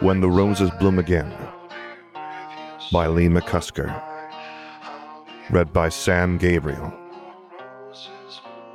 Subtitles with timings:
[0.00, 1.32] When the Roses Bloom Again
[2.92, 4.02] by Lee McCusker.
[5.50, 6.92] Read by Sam Gabriel.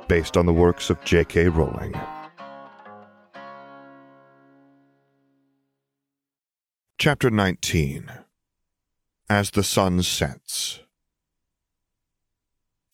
[0.08, 1.48] Based on the works of J.K.
[1.48, 1.94] Rowling.
[6.98, 8.10] Chapter 19
[9.28, 10.80] As the Sun Sets.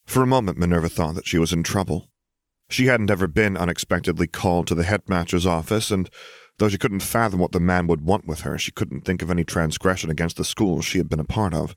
[0.05, 2.09] For a moment, Minerva thought that she was in trouble.
[2.69, 6.11] She hadn't ever been unexpectedly called to the headmaster's office, and
[6.63, 9.33] though she couldn't fathom what the man would want with her, she couldn't think of
[9.33, 11.75] any transgression against the school she had been a part of.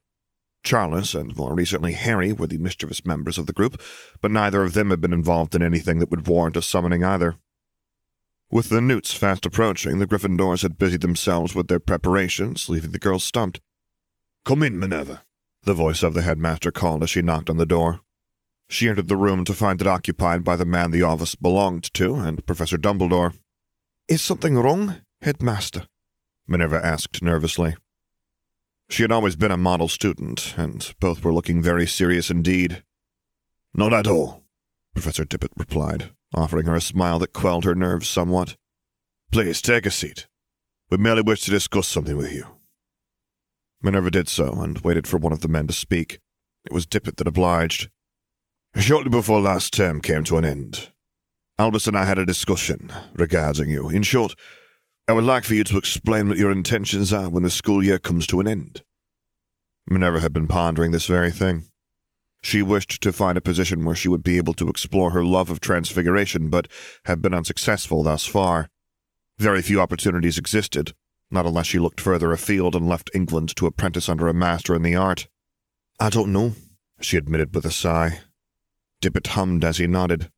[0.64, 3.82] Charles and more recently Harry were the mischievous members of the group,
[4.22, 7.38] but neither of them had been involved in anything that would warrant a summoning either.
[8.52, 12.99] With the newts fast approaching, the Gryffindors had busied themselves with their preparations, leaving the
[12.99, 13.62] girls stumped.
[14.46, 15.24] Come in, Minerva,
[15.63, 18.02] the voice of the headmaster called as she knocked on the door.
[18.70, 22.13] She entered the room to find it occupied by the man the office belonged to
[22.13, 23.34] and Professor Dumbledore.
[24.08, 25.88] Is something wrong, headmaster?
[26.48, 27.76] Minerva asked nervously.
[28.88, 32.84] She had always been a model student, and both were looking very serious indeed.
[33.74, 34.43] Not at all,
[34.93, 38.55] Professor Dippet replied, offering her a smile that quelled her nerves somewhat.
[39.32, 40.27] Please take a seat.
[40.91, 42.46] We merely wish to discuss something with you.
[43.82, 46.20] Minerva did so and waited for one of the men to speak.
[46.63, 47.90] It was Dippet that obliged.
[48.76, 50.91] Shortly before last term came to an end,
[51.58, 53.88] Albus and I had a discussion regarding you.
[53.90, 54.36] In short,
[55.08, 57.98] I would like for you to explain what your intentions are when the school year
[57.98, 58.84] comes to an end.
[59.88, 61.64] Minerva had been pondering this very thing.
[62.42, 65.50] She wished to find a position where she would be able to explore her love
[65.50, 66.68] of transfiguration, but
[67.06, 68.70] had been unsuccessful thus far.
[69.38, 70.94] Very few opportunities existed,
[71.31, 74.84] not unless she looked further afield and left England to apprentice under a master in
[74.84, 75.30] the art.
[76.02, 76.53] I don't know,
[77.00, 78.20] she admitted with a sigh.
[79.02, 80.30] Dippet hummed as he nodded.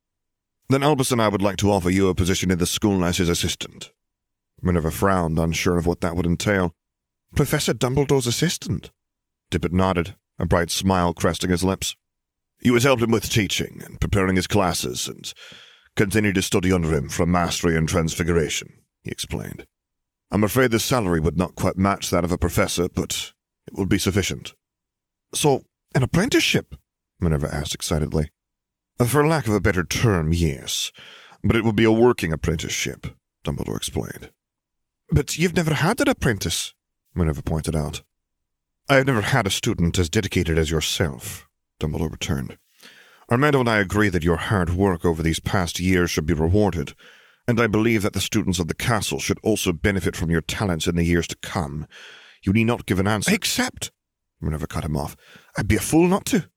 [0.70, 3.28] Then Albus and I would like to offer you a position in the school his
[3.28, 3.90] assistant.
[4.60, 6.74] Minerva frowned, unsure of what that would entail.
[7.34, 8.90] Professor Dumbledore's assistant?
[9.50, 11.96] Dippet nodded, a bright smile cresting his lips.
[12.60, 15.32] You would help him with teaching and preparing his classes and
[15.96, 18.68] continue to study under him for mastery and transfiguration,
[19.02, 19.66] he explained.
[20.30, 23.32] I'm afraid the salary would not quite match that of a professor, but
[23.66, 24.54] it would be sufficient.
[25.32, 25.64] So,
[25.94, 26.74] an apprenticeship?
[27.20, 28.30] Minerva asked excitedly.
[29.06, 30.90] For lack of a better term, yes.
[31.44, 33.06] But it will be a working apprenticeship,
[33.44, 34.30] Dumbledore explained.
[35.10, 36.74] But you've never had an apprentice,
[37.14, 38.02] Minerva pointed out.
[38.88, 41.48] I have never had a student as dedicated as yourself,
[41.80, 42.58] Dumbledore returned.
[43.30, 46.94] Armando and I agree that your hard work over these past years should be rewarded,
[47.46, 50.86] and I believe that the students of the castle should also benefit from your talents
[50.86, 51.86] in the years to come.
[52.42, 53.32] You need not give an answer.
[53.32, 53.92] Except,
[54.40, 55.16] Minerva cut him off,
[55.56, 56.48] I'd be a fool not to.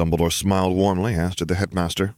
[0.00, 2.14] Dumbledore smiled warmly, as did the headmaster.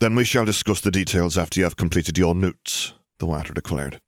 [0.00, 4.00] Then we shall discuss the details after you have completed your notes, the latter declared.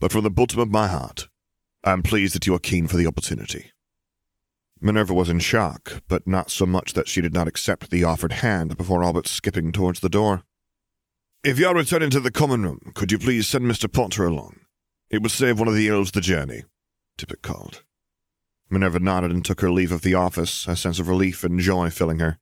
[0.00, 1.28] But from the bottom of my heart,
[1.84, 3.72] I am pleased that you are keen for the opportunity.
[4.80, 8.32] Minerva was in shock, but not so much that she did not accept the offered
[8.32, 10.44] hand before all but skipping towards the door.
[11.42, 13.92] If you are returning to the common room, could you please send Mr.
[13.92, 14.60] Potter along?
[15.10, 16.62] It would save one of the elves the journey,
[17.18, 17.82] Dippet called.
[18.70, 21.90] Minerva nodded and took her leave of the office, a sense of relief and joy
[21.90, 22.38] filling her.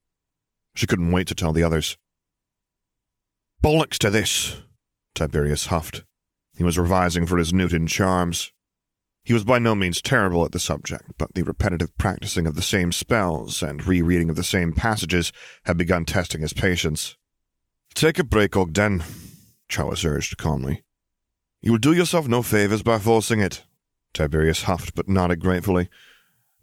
[0.75, 1.97] She couldn't wait to tell the others.
[3.63, 4.63] Bollocks to this,
[5.15, 6.05] Tiberius huffed.
[6.57, 8.53] He was revising for his Newton charms.
[9.25, 12.63] He was by no means terrible at the subject, but the repetitive practicing of the
[12.63, 15.33] same spells and rereading of the same passages
[15.65, 17.17] had begun testing his patience.
[17.95, 19.05] Take a break, Ogden,
[19.69, 20.83] Charles urged calmly.
[21.61, 23.63] You will do yourself no favors by forcing it.
[24.13, 25.89] Tiberius huffed but nodded gratefully.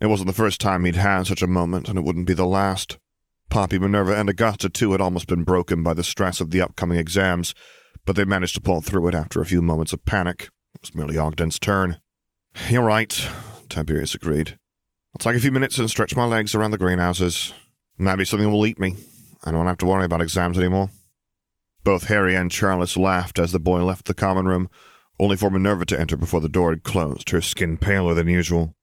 [0.02, 2.46] It wasn't the first time he'd had such a moment, and it wouldn't be the
[2.46, 2.98] last.
[3.50, 7.00] Poppy, Minerva, and Augusta, too, had almost been broken by the stress of the upcoming
[7.00, 7.56] exams,
[8.06, 10.50] but they managed to pull through it after a few moments of panic.
[10.76, 12.00] It was merely Ogden's turn.
[12.70, 13.28] You're right,
[13.68, 14.60] Tiberius agreed.
[15.14, 17.54] I'll take a few minutes and stretch my legs around the greenhouses.
[17.98, 18.96] Maybe something will eat me.
[19.44, 20.92] I don't have to worry about exams anymore.
[21.84, 24.70] Both Harry and Charles laughed as the boy left the common room,
[25.20, 28.75] only for Minerva to enter before the door had closed, her skin paler than usual.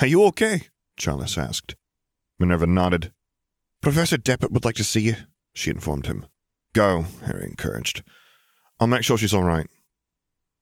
[0.00, 0.68] Are you okay?
[0.96, 1.76] Charles asked.
[2.38, 3.12] Minerva nodded.
[3.80, 5.16] Professor Dippet would like to see you,
[5.54, 6.26] she informed him.
[6.74, 8.02] Go, Harry encouraged.
[8.80, 9.66] I'll make sure she's all right.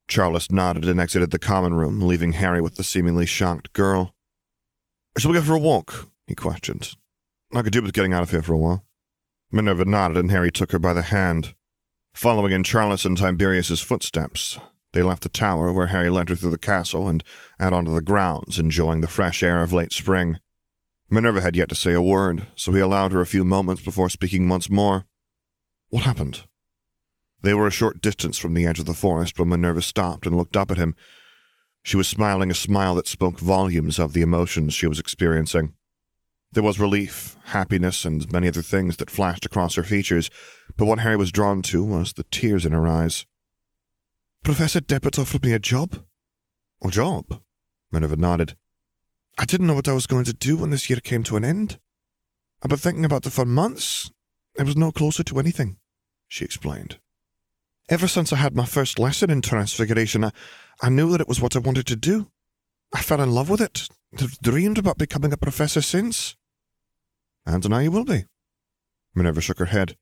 [0.09, 4.15] Charles nodded and exited the common room, leaving Harry with the seemingly shocked girl.
[5.19, 6.09] Shall we go for a walk?
[6.27, 6.95] he questioned.
[7.55, 8.85] I could do with getting out of here for a while.
[9.51, 11.55] Minerva nodded, and Harry took her by the hand.
[12.15, 14.59] Following in Charles and Tiberius's footsteps,
[14.93, 17.23] they left the tower where Harry led her through the castle and
[17.61, 20.39] out onto the grounds, enjoying the fresh air of late spring.
[21.09, 24.09] Minerva had yet to say a word, so he allowed her a few moments before
[24.09, 25.07] speaking once more.
[25.89, 26.45] What happened?
[27.43, 30.37] They were a short distance from the edge of the forest when Minerva stopped and
[30.37, 30.97] looked up at him.
[31.85, 35.75] She was smiling a smile that spoke volumes of the emotions she was experiencing.
[36.51, 40.31] There was relief, happiness, and many other things that flashed across her features,
[40.77, 43.27] but what Harry was drawn to was the tears in her eyes.
[44.43, 46.05] Professor Dippet offered me a job.
[46.83, 47.43] A job?
[47.93, 48.57] Minerva nodded.
[49.39, 51.45] I didn't know what I was going to do when this year came to an
[51.45, 51.79] end.
[52.63, 54.11] I've been thinking about it for months.
[54.59, 55.77] I was no closer to anything,
[56.29, 56.99] she explained.
[57.89, 60.33] Ever since I had my first lesson in Transfiguration, I,
[60.83, 62.31] I knew that it was what I wanted to do.
[62.95, 63.89] I fell in love with it.
[64.19, 66.35] I've dreamed about becoming a professor since.
[67.45, 68.25] And now you will be.
[69.15, 69.97] Minerva shook her head.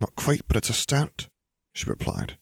[0.00, 1.28] Not quite, but it's a start,
[1.74, 2.38] she replied.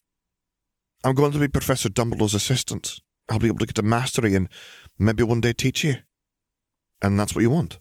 [1.04, 3.00] I'm going to be Professor Dumbledore's assistant.
[3.28, 4.48] I'll be able to get a mastery and
[4.98, 5.96] maybe one day teach you.
[7.00, 7.78] And that's what you want?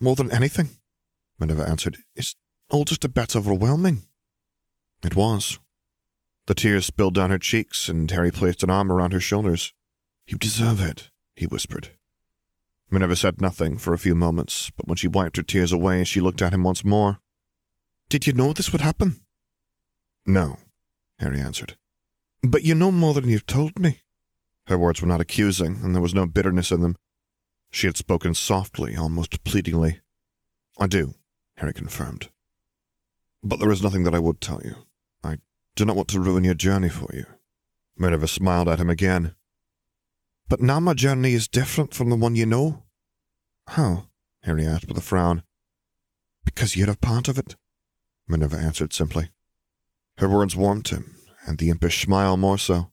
[0.00, 0.70] More than anything,
[1.38, 1.98] Minerva answered.
[2.16, 2.34] It's
[2.70, 4.02] all just a bit overwhelming.
[5.04, 5.58] It was.
[6.46, 9.72] The tears spilled down her cheeks, and Harry placed an arm around her shoulders.
[10.26, 11.90] You deserve it, he whispered.
[12.90, 16.20] Minerva said nothing for a few moments, but when she wiped her tears away, she
[16.20, 17.20] looked at him once more.
[18.08, 19.20] Did you know this would happen?
[20.26, 20.58] No,
[21.18, 21.76] Harry answered.
[22.42, 24.00] But you know more than you've told me.
[24.66, 26.96] Her words were not accusing, and there was no bitterness in them.
[27.72, 30.00] She had spoken softly, almost pleadingly.
[30.78, 31.14] I do,
[31.56, 32.28] Harry confirmed.
[33.42, 34.76] But there is nothing that I would tell you.
[35.24, 35.38] I
[35.74, 37.24] do not want to ruin your journey for you.
[37.96, 39.34] Minerva smiled at him again.
[40.48, 42.82] But now my journey is different from the one you know.
[43.68, 44.08] How?
[44.42, 45.42] Harry asked with a frown.
[46.44, 47.56] Because you're a part of it,
[48.28, 49.30] Minerva answered simply.
[50.18, 51.16] Her words warmed him,
[51.46, 52.91] and the impish smile more so.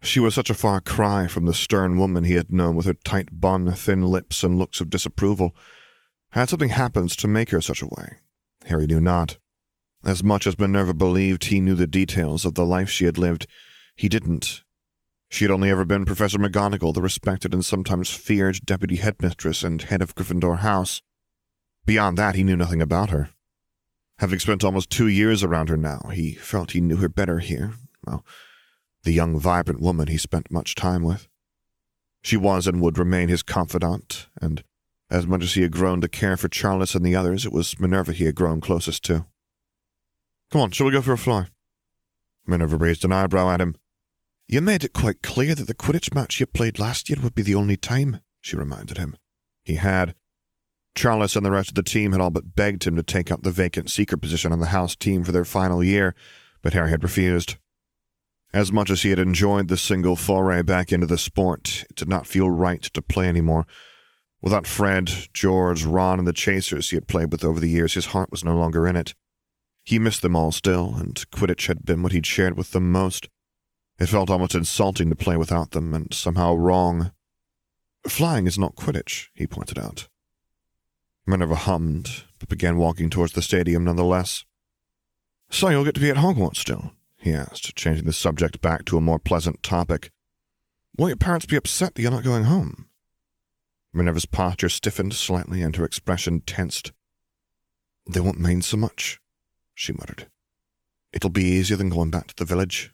[0.00, 2.94] She was such a far cry from the stern woman he had known with her
[2.94, 5.54] tight bun, thin lips, and looks of disapproval.
[6.30, 8.18] Had something happened to make her such a way?
[8.66, 9.38] Harry knew not.
[10.04, 13.46] As much as Minerva believed he knew the details of the life she had lived,
[13.96, 14.62] he didn't.
[15.28, 19.82] She had only ever been Professor McGonagall, the respected and sometimes feared deputy headmistress and
[19.82, 21.02] head of Gryffindor House.
[21.84, 23.30] Beyond that, he knew nothing about her.
[24.18, 27.74] Having spent almost two years around her now, he felt he knew her better here.
[28.06, 28.24] Well,
[29.08, 31.28] the young, vibrant woman he spent much time with.
[32.22, 34.62] She was and would remain his confidant, and
[35.08, 37.80] as much as he had grown to care for Charles and the others, it was
[37.80, 39.24] Minerva he had grown closest to.
[40.52, 41.46] Come on, shall we go for a fly?
[42.46, 43.76] Minerva raised an eyebrow at him.
[44.46, 47.40] You made it quite clear that the Quidditch match you played last year would be
[47.40, 49.16] the only time, she reminded him.
[49.64, 50.14] He had.
[50.94, 53.42] Charles and the rest of the team had all but begged him to take up
[53.42, 56.14] the vacant seeker position on the house team for their final year,
[56.60, 57.56] but Harry had refused.
[58.52, 62.08] As much as he had enjoyed the single foray back into the sport, it did
[62.08, 63.66] not feel right to play any more.
[64.40, 68.06] Without Fred, George, Ron, and the chasers he had played with over the years, his
[68.06, 69.14] heart was no longer in it.
[69.84, 73.28] He missed them all still, and Quidditch had been what he'd shared with them most.
[73.98, 77.12] It felt almost insulting to play without them, and somehow wrong.
[78.06, 80.08] Flying is not Quidditch, he pointed out.
[81.26, 84.44] Minerva hummed, but began walking towards the stadium nonetheless.
[85.50, 86.92] So you'll get to be at Hogwarts still?
[87.28, 90.10] He asked, changing the subject back to a more pleasant topic.
[90.96, 92.88] Won't your parents be upset that you're not going home?
[93.92, 96.92] Minerva's posture stiffened slightly and her expression tensed.
[98.08, 99.20] They won't mind so much,
[99.74, 100.28] she muttered.
[101.12, 102.92] It'll be easier than going back to the village.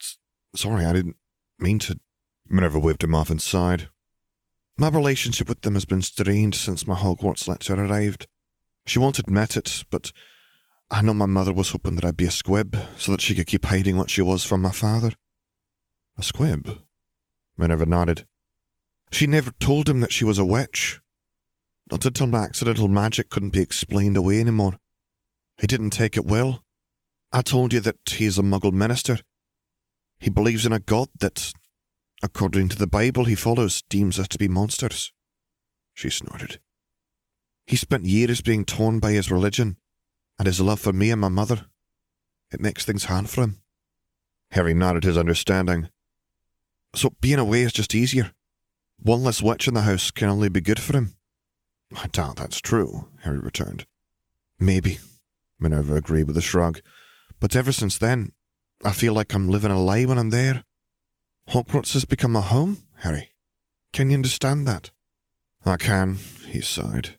[0.00, 0.18] S-
[0.54, 1.16] sorry, I didn't
[1.58, 1.98] mean to.
[2.48, 3.88] Minerva waved him off and sighed.
[4.76, 8.26] My relationship with them has been strained since my Hogwarts lecture arrived.
[8.86, 10.12] She won't admit it, but
[10.90, 13.46] I know my mother was hoping that I'd be a squib so that she could
[13.46, 15.12] keep hiding what she was from my father.
[16.16, 16.78] A squib?
[17.58, 18.26] Minerva nodded.
[19.10, 21.00] She never told him that she was a witch.
[21.90, 24.78] Not until my accidental magic couldn't be explained away anymore.
[25.58, 26.64] He didn't take it well.
[27.32, 29.18] I told you that he is a muggle minister.
[30.18, 31.52] He believes in a god that,
[32.22, 35.12] according to the Bible he follows, deems us to be monsters.
[35.92, 36.60] She snorted.
[37.66, 39.76] He spent years being torn by his religion
[40.38, 41.66] and his love for me and my mother.
[42.52, 43.60] It makes things hard for him.
[44.52, 45.88] Harry nodded his understanding.
[46.94, 48.32] So being away is just easier.
[49.00, 51.14] One less witch in the house can only be good for him.
[51.96, 53.86] I doubt that's true, Harry returned.
[54.58, 54.98] Maybe,
[55.58, 56.80] Minerva agreed with a shrug.
[57.40, 58.32] But ever since then,
[58.84, 60.64] I feel like I'm living a lie when I'm there.
[61.50, 63.30] Hogwarts has become a home, Harry.
[63.92, 64.90] Can you understand that?
[65.64, 67.17] I can, he sighed.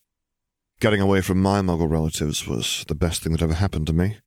[0.79, 4.19] Getting away from my muggle relatives was the best thing that ever happened to me.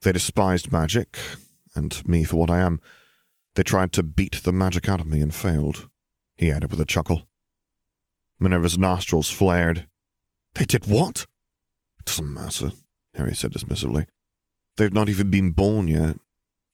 [0.00, 1.18] They despised magic,
[1.74, 2.80] and me for what I am.
[3.56, 5.90] They tried to beat the magic out of me and failed,
[6.34, 7.28] he added with a chuckle.
[8.40, 9.86] Minerva's nostrils flared.
[10.54, 11.26] They did what?
[11.98, 12.72] It doesn't matter,
[13.14, 14.06] Harry said dismissively.
[14.78, 16.16] They've not even been born yet,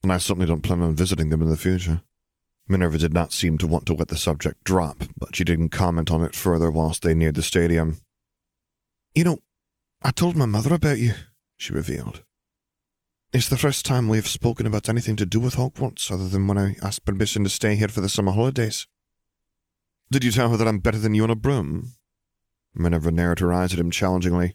[0.04, 2.02] and I certainly don't plan on visiting them in the future.
[2.68, 6.12] Minerva did not seem to want to let the subject drop, but she didn't comment
[6.12, 8.00] on it further whilst they neared the stadium.
[9.18, 9.38] You know,
[10.00, 11.14] I told my mother about you,
[11.56, 12.22] she revealed.
[13.32, 16.56] It's the first time we've spoken about anything to do with Hogwarts other than when
[16.56, 18.86] I asked permission to stay here for the summer holidays.
[20.08, 21.94] Did you tell her that I'm better than you on a broom?
[22.76, 24.54] Minerva narrowed her eyes at him challengingly.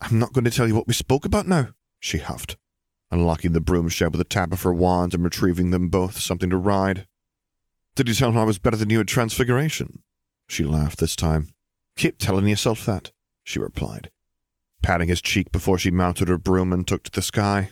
[0.00, 1.68] I'm not going to tell you what we spoke about now,
[2.00, 2.56] she huffed,
[3.12, 6.50] unlocking the broom shed with a tap of her wand and retrieving them both something
[6.50, 7.06] to ride.
[7.94, 10.02] Did you tell her I was better than you at Transfiguration?
[10.48, 11.54] She laughed this time.
[11.96, 13.12] Keep telling yourself that,
[13.44, 14.10] she replied,
[14.82, 17.70] patting his cheek before she mounted her broom and took to the sky.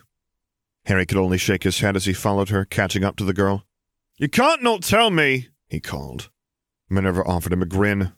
[0.86, 3.64] Harry could only shake his head as he followed her, catching up to the girl.
[4.16, 6.30] You can't not tell me, he called.
[6.88, 8.12] Minerva offered him a grin.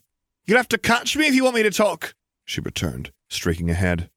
[0.45, 2.15] You'll have to catch me if you want me to talk,
[2.45, 4.09] she returned, streaking ahead.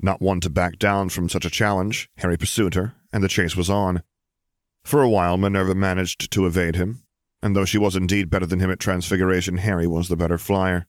[0.00, 3.56] Not one to back down from such a challenge, Harry pursued her, and the chase
[3.56, 4.02] was on.
[4.84, 7.02] For a while, Minerva managed to evade him,
[7.42, 10.86] and though she was indeed better than him at Transfiguration, Harry was the better flyer.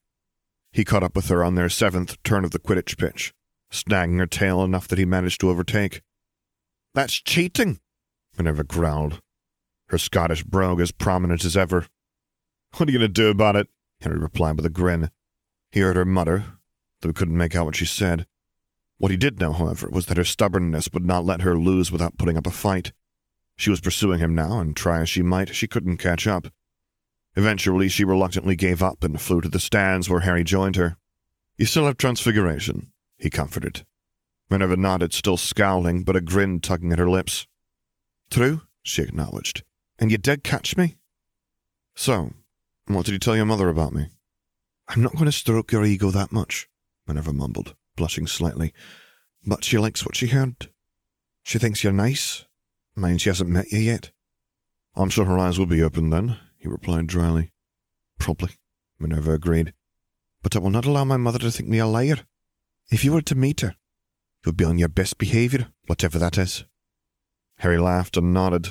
[0.71, 3.33] He caught up with her on their seventh turn of the Quidditch pitch,
[3.71, 6.01] snagging her tail enough that he managed to overtake.
[6.93, 7.79] That's cheating,
[8.37, 9.21] Minerva growled,
[9.89, 11.87] her Scottish brogue as prominent as ever.
[12.75, 13.67] What are you going to do about it?
[14.01, 15.09] Harry replied with a grin.
[15.71, 16.45] He heard her mutter,
[17.01, 18.27] though he couldn't make out what she said.
[18.97, 22.17] What he did know, however, was that her stubbornness would not let her lose without
[22.17, 22.93] putting up a fight.
[23.55, 26.47] She was pursuing him now, and try as she might, she couldn't catch up.
[27.37, 30.97] Eventually, she reluctantly gave up and flew to the stands where Harry joined her.
[31.55, 33.85] You still have transfiguration, he comforted.
[34.49, 37.45] Minerva nodded, still scowling, but a grin tugging at her lips.
[38.31, 39.63] True, she acknowledged.
[39.99, 40.97] And you did catch me?
[41.93, 42.33] So,
[42.87, 44.09] what did you tell your mother about me?
[44.87, 46.67] I'm not going to stroke your ego that much,
[47.05, 48.73] Minerva mumbled, blushing slightly.
[49.45, 50.71] But she likes what she heard.
[51.43, 52.45] She thinks you're nice.
[52.95, 54.09] Mind she hasn't met you yet.
[54.95, 57.51] I'm sure her eyes will be open then, he replied dryly.
[58.19, 58.51] Probably,
[58.99, 59.73] Minerva agreed.
[60.41, 62.19] But I will not allow my mother to think me a liar.
[62.89, 63.75] If you were to meet her,
[64.43, 66.65] you would be on your best behaviour, whatever that is.
[67.59, 68.69] Harry laughed and nodded.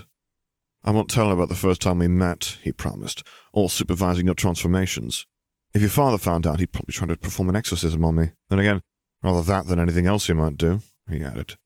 [0.84, 4.34] I won't tell her about the first time we met, he promised, all supervising your
[4.34, 5.26] transformations.
[5.74, 8.30] If your father found out, he'd probably try to perform an exorcism on me.
[8.48, 8.82] Then again,
[9.22, 11.56] rather that than anything else he might do, he added.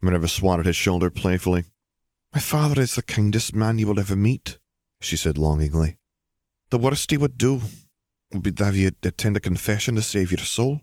[0.00, 1.64] Minerva swatted his shoulder playfully.
[2.32, 4.58] My father is the kindest man you will ever meet,
[5.04, 5.98] she said longingly.
[6.70, 7.60] The worst he would do
[8.32, 10.80] would be to have you attend a confession to save your soul.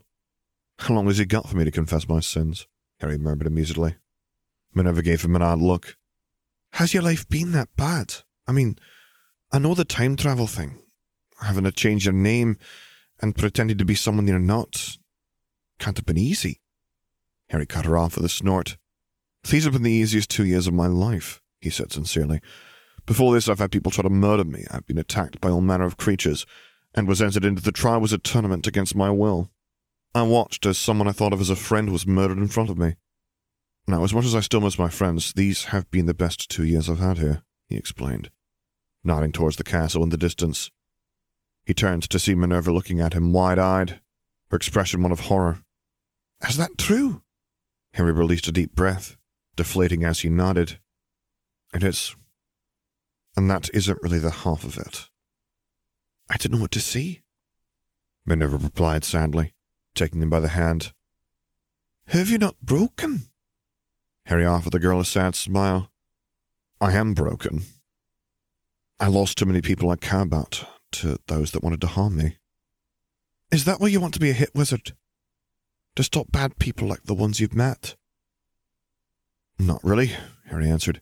[0.78, 2.66] How long has he got for me to confess my sins?
[3.00, 3.96] Harry murmured amusedly.
[4.74, 5.96] Minerva gave him an odd look.
[6.74, 8.14] Has your life been that bad?
[8.46, 8.78] I mean,
[9.52, 10.78] I know the time travel thing,
[11.40, 12.56] having to change your name
[13.20, 14.96] and pretending to be someone you're not.
[15.78, 16.60] Can't have been easy.
[17.50, 18.78] Harry cut her off with a snort.
[19.48, 22.40] These have been the easiest two years of my life, he said sincerely.
[23.06, 24.64] Before this, I've had people try to murder me.
[24.70, 26.46] I've been attacked by all manner of creatures,
[26.94, 29.50] and was entered into the Triwizard Tournament against my will.
[30.14, 32.78] I watched as someone I thought of as a friend was murdered in front of
[32.78, 32.96] me.
[33.86, 36.64] Now, as much as I still miss my friends, these have been the best two
[36.64, 38.30] years I've had here, he explained,
[39.02, 40.70] nodding towards the castle in the distance.
[41.64, 44.00] He turned to see Minerva looking at him wide eyed,
[44.50, 45.62] her expression one of horror.
[46.46, 47.22] Is that true?
[47.94, 49.16] Harry released a deep breath,
[49.56, 50.78] deflating as he nodded.
[51.74, 52.14] It is.
[53.36, 55.08] And that isn't really the half of it.
[56.28, 57.22] I don't know what to say,
[58.24, 59.54] Minerva replied sadly,
[59.94, 60.92] taking him by the hand.
[62.06, 63.28] Have you not broken?
[64.26, 65.90] Harry offered the girl a sad smile.
[66.80, 67.62] I am broken.
[69.00, 72.36] I lost too many people I care about to those that wanted to harm me.
[73.50, 74.92] Is that why you want to be a hit wizard?
[75.96, 77.96] To stop bad people like the ones you've met?
[79.58, 80.12] Not really,
[80.46, 81.00] Harry answered.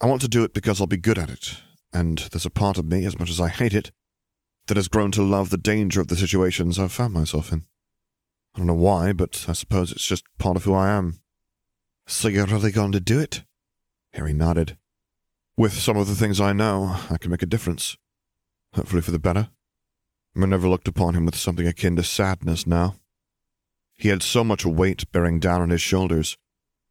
[0.00, 1.56] I want to do it because I'll be good at it,
[1.92, 3.90] and there's a part of me, as much as I hate it,
[4.66, 7.66] that has grown to love the danger of the situations I've found myself in.
[8.54, 11.20] I don't know why, but I suppose it's just part of who I am.
[12.06, 13.44] So you're really going to do it?
[14.14, 14.76] Harry nodded.
[15.56, 17.98] With some of the things I know, I can make a difference.
[18.74, 19.50] Hopefully for the better.
[20.34, 22.96] Minerva looked upon him with something akin to sadness now.
[23.96, 26.38] He had so much weight bearing down on his shoulders,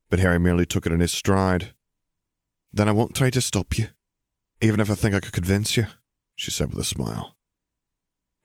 [0.10, 1.74] but Harry merely took it in his stride.
[2.72, 3.88] Then I won't try to stop you,
[4.62, 5.88] even if I think I could convince you,
[6.36, 7.36] she said with a smile.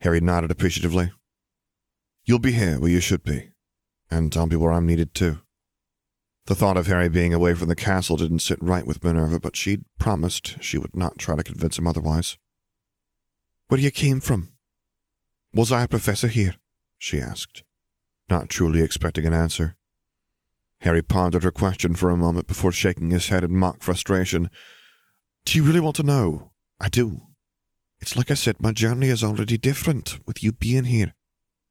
[0.00, 1.12] Harry nodded appreciatively.
[2.24, 3.50] You'll be here where you should be,
[4.10, 5.40] and I'll be where I'm needed too.
[6.46, 9.56] The thought of Harry being away from the castle didn't sit right with Minerva, but
[9.56, 12.36] she'd promised she would not try to convince him otherwise.
[13.68, 14.50] Where you came from?
[15.54, 16.56] Was I a professor here?
[16.98, 17.62] she asked,
[18.28, 19.76] not truly expecting an answer.
[20.84, 24.50] Harry pondered her question for a moment before shaking his head in mock frustration.
[25.46, 26.50] Do you really want to know?
[26.78, 27.22] I do.
[28.00, 31.14] It's like I said, my journey is already different with you being here.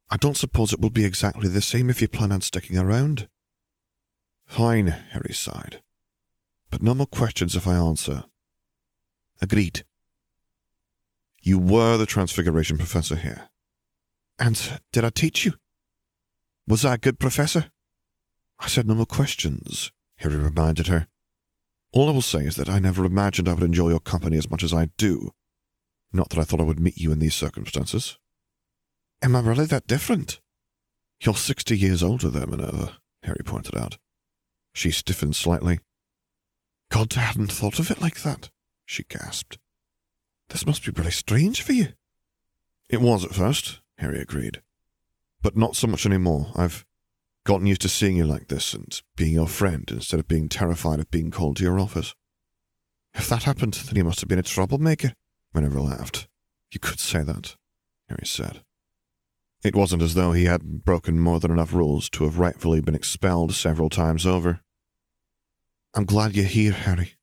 [0.10, 3.29] I don't suppose it will be exactly the same if you plan on sticking around.
[4.48, 5.84] Fine, Harry sighed.
[6.72, 8.24] But no more questions if I answer.
[9.43, 9.86] Agreed.
[11.43, 13.50] You were the Transfiguration professor here.
[14.39, 15.53] And did I teach you?
[16.67, 17.73] Was I a good professor?
[18.60, 21.08] I said no more questions, Harry reminded her.
[21.92, 24.50] All I will say is that I never imagined I would enjoy your company as
[24.50, 25.32] much as I do.
[26.12, 28.18] Not that I thought I would meet you in these circumstances.
[29.22, 30.40] Am I really that different?
[31.22, 33.98] You're sixty years older there, Minerva, Harry pointed out.
[34.74, 35.80] She stiffened slightly.
[36.90, 38.50] God, I hadn't thought of it like that,
[38.86, 39.58] she gasped.
[40.50, 41.90] This must be really strange for you.
[42.90, 44.62] It was at first, Harry agreed.
[45.42, 46.52] But not so much anymore.
[46.56, 46.86] I've
[47.46, 51.00] gotten used to seeing you like this and being your friend instead of being terrified
[51.00, 52.16] of being called to your office.
[53.14, 55.14] If that happened, then you must have been a troublemaker.
[55.54, 56.28] Minerva laughed.
[56.72, 57.56] You could say that,
[58.10, 58.64] Harry said.
[59.64, 62.96] It wasn't as though he had broken more than enough rules to have rightfully been
[62.96, 64.62] expelled several times over.
[65.94, 67.14] I'm glad you're here, Harry,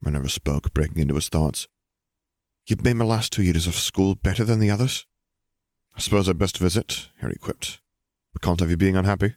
[0.00, 1.68] Minerva spoke, breaking into his thoughts.
[2.66, 5.06] You've made my last two years of school better than the others.
[5.96, 7.80] I suppose I'd best visit, Harry quipped.
[8.32, 9.34] But can't have you being unhappy.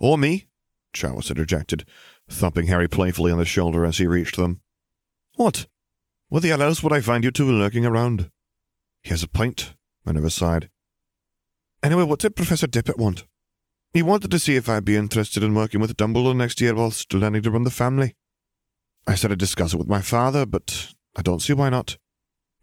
[0.00, 0.48] Or me,
[0.92, 1.84] Charles interjected,
[2.28, 4.60] thumping Harry playfully on the shoulder as he reached them.
[5.36, 5.66] What?
[6.28, 8.30] Where the hell else would I find you two lurking around?
[9.02, 9.74] Here's a pint,
[10.04, 10.70] Minerva sighed.
[11.82, 13.24] Anyway, what did Professor Dippet want?
[13.92, 17.14] He wanted to see if I'd be interested in working with Dumbledore next year whilst
[17.14, 18.14] learning to run the family.
[19.06, 21.96] I said I'd discuss it with my father, but I don't see why not.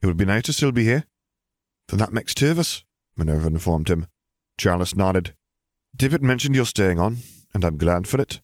[0.01, 1.05] It would be nice to still be here.
[1.87, 2.83] Then that makes two of us,
[3.17, 4.07] Minerva informed him.
[4.57, 5.33] Charles nodded.
[5.95, 7.19] Dippet mentioned you're staying on,
[7.53, 8.41] and I'm glad for it.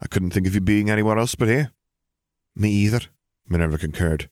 [0.00, 1.70] I couldn't think of you being anywhere else but here.
[2.56, 3.02] Me either,
[3.48, 4.28] Minerva concurred.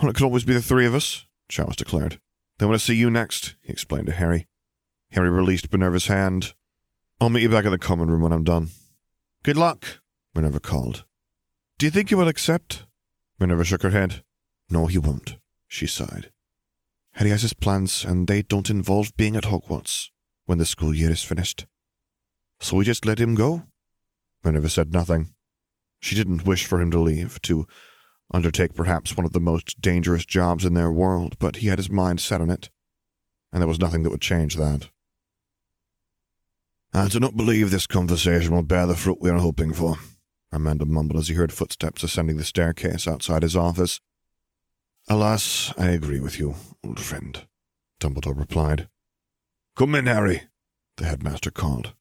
[0.00, 2.20] Well, it could always be the three of us, Charles declared.
[2.58, 4.46] They want to see you next, he explained to Harry.
[5.10, 6.54] Harry released Minerva's hand.
[7.20, 8.68] I'll meet you back in the common room when I'm done.
[9.42, 10.00] Good luck,
[10.36, 11.04] Minerva called.
[11.78, 12.84] Do you think he will accept?
[13.40, 14.22] Minerva shook her head.
[14.70, 16.30] No, he won't, she sighed.
[17.14, 20.10] Harry has his plans, and they don't involve being at Hogwarts
[20.46, 21.66] when the school year is finished.
[22.60, 23.64] So we just let him go?
[24.44, 25.34] Minerva said nothing.
[26.00, 27.66] She didn't wish for him to leave, to
[28.32, 31.90] undertake perhaps one of the most dangerous jobs in their world, but he had his
[31.90, 32.70] mind set on it,
[33.52, 34.88] and there was nothing that would change that.
[36.92, 39.96] I do not believe this conversation will bear the fruit we are hoping for,
[40.52, 44.00] Armando mumbled as he heard footsteps ascending the staircase outside his office.
[45.08, 47.46] Alas, I agree with you, old friend,
[48.00, 48.88] Dumbledore replied.
[49.76, 50.42] Come in, Harry,
[50.96, 51.92] the headmaster called.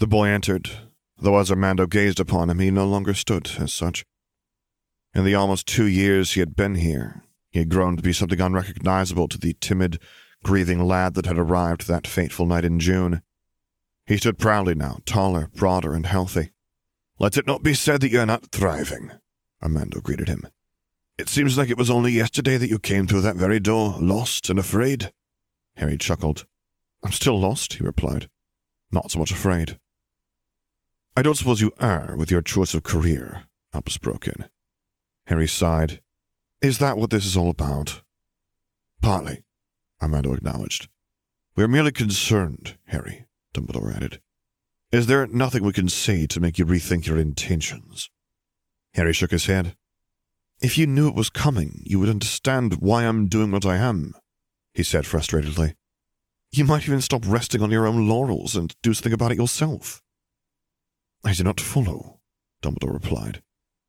[0.00, 0.70] The boy entered,
[1.18, 4.06] though as Armando gazed upon him, he no longer stood as such.
[5.12, 8.40] In the almost two years he had been here, he had grown to be something
[8.40, 10.00] unrecognizable to the timid,
[10.42, 13.20] grieving lad that had arrived that fateful night in June.
[14.06, 16.52] He stood proudly now, taller, broader, and healthy.
[17.18, 19.12] Let it not be said that you are not thriving,
[19.62, 20.48] Armando greeted him.
[21.18, 24.48] It seems like it was only yesterday that you came through that very door, lost
[24.48, 25.12] and afraid.
[25.76, 26.46] Harry chuckled.
[27.04, 28.30] I'm still lost, he replied.
[28.90, 29.78] Not so much afraid.
[31.16, 33.44] I don't suppose you are with your choice of career,
[33.74, 34.48] Albus broke in.
[35.26, 36.00] Harry sighed.
[36.62, 38.02] Is that what this is all about?
[39.02, 39.44] Partly,
[40.00, 40.88] Armando acknowledged.
[41.56, 44.20] We are merely concerned, Harry, Dumbledore added.
[44.92, 48.08] Is there nothing we can say to make you rethink your intentions?
[48.94, 49.76] Harry shook his head.
[50.60, 54.14] If you knew it was coming, you would understand why I'm doing what I am,
[54.74, 55.74] he said frustratedly.
[56.52, 60.02] You might even stop resting on your own laurels and do something about it yourself.
[61.22, 62.20] I do not follow,
[62.62, 63.42] Dumbledore replied,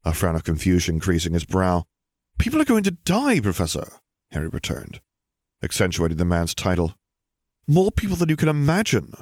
[0.03, 1.85] a frown of confusion creasing his brow.
[2.37, 3.87] People are going to die, Professor,
[4.31, 4.99] Harry returned,
[5.63, 6.95] accentuating the man's title.
[7.67, 9.13] More people than you can imagine.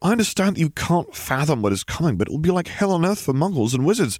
[0.00, 2.92] I understand that you can't fathom what is coming, but it will be like hell
[2.92, 4.18] on earth for muggles and wizards.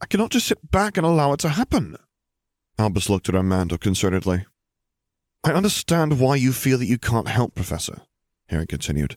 [0.00, 1.96] I cannot just sit back and allow it to happen.
[2.78, 4.46] Albus looked at Armando concernedly.
[5.44, 8.02] I understand why you feel that you can't help, Professor,
[8.48, 9.16] Harry continued,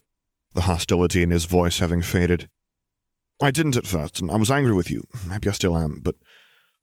[0.52, 2.50] the hostility in his voice having faded.
[3.40, 5.06] I didn't at first, and I was angry with you.
[5.28, 6.14] Maybe I still am, but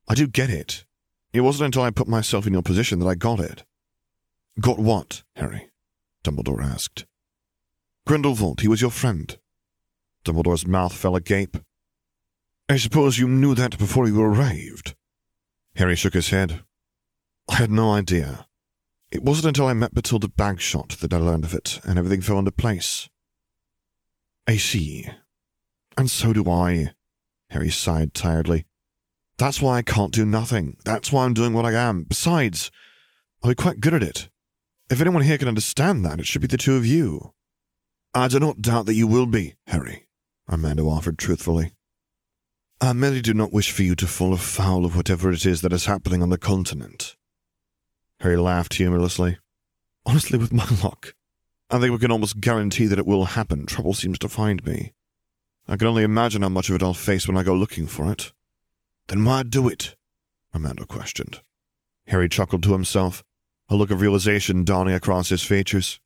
[0.07, 0.85] I do get it.
[1.33, 3.63] It wasn't until I put myself in your position that I got it.
[4.59, 5.69] Got what, Harry?
[6.23, 7.05] Dumbledore asked.
[8.05, 9.37] Grindelwald, he was your friend.
[10.25, 11.57] Dumbledore's mouth fell agape.
[12.67, 14.95] I suppose you knew that before you arrived.
[15.75, 16.63] Harry shook his head.
[17.49, 18.47] I had no idea.
[19.11, 22.39] It wasn't until I met Bathilda Bagshot that I learned of it, and everything fell
[22.39, 23.09] into place.
[24.47, 25.09] I see.
[25.97, 26.91] And so do I.
[27.49, 28.65] Harry sighed tiredly.
[29.37, 30.77] That's why I can't do nothing.
[30.85, 32.03] That's why I'm doing what I am.
[32.03, 32.71] Besides,
[33.43, 34.29] I'll be quite good at it.
[34.89, 37.33] If anyone here can understand that, it should be the two of you.
[38.13, 40.07] I do not doubt that you will be, Harry,
[40.49, 41.71] Armando offered truthfully.
[42.79, 45.73] I merely do not wish for you to fall afoul of whatever it is that
[45.73, 47.15] is happening on the continent.
[48.19, 49.37] Harry laughed humorlessly.
[50.05, 51.15] Honestly, with my luck,
[51.69, 53.65] I think we can almost guarantee that it will happen.
[53.65, 54.93] Trouble seems to find me.
[55.71, 58.11] I can only imagine how much of it I'll face when I go looking for
[58.11, 58.33] it.
[59.07, 59.95] Then why do it?
[60.53, 61.39] Armando questioned.
[62.07, 63.23] Harry chuckled to himself,
[63.69, 66.01] a look of realization dawning across his features.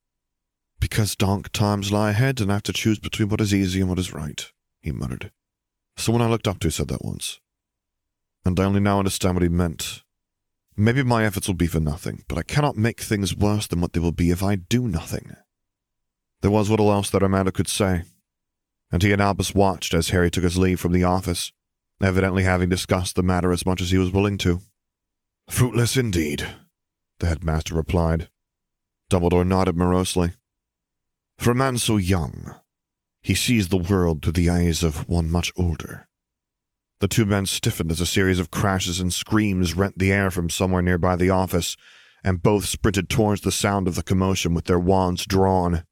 [0.79, 3.89] Because dark times lie ahead and I have to choose between what is easy and
[3.89, 4.51] what is right,
[4.81, 5.31] he muttered.
[5.97, 7.39] Someone I looked up to said that once.
[8.45, 10.03] And I only now understand what he meant.
[10.77, 13.93] Maybe my efforts will be for nothing, but I cannot make things worse than what
[13.93, 15.35] they will be if I do nothing.
[16.41, 18.03] There was little else that Armando could say,
[18.91, 21.51] and he and Albus watched as Harry took his leave from the office,
[22.01, 24.61] evidently having discussed the matter as much as he was willing to.
[25.49, 26.47] Fruitless indeed,
[27.19, 28.29] the headmaster replied.
[29.09, 30.31] Dumbledore nodded morosely.
[31.37, 32.55] For a man so young,
[33.21, 36.07] he sees the world through the eyes of one much older.
[36.99, 40.49] The two men stiffened as a series of crashes and screams rent the air from
[40.49, 41.75] somewhere nearby the office,
[42.23, 45.83] and both sprinted towards the sound of the commotion with their wands drawn.